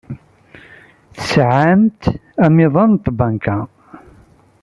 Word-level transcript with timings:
Tesɛamt 1.15 2.01
amiḍan 2.45 2.91
n 2.93 3.01
tbanka? 3.05 3.57